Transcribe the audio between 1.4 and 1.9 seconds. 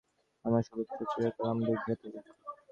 আপনাদের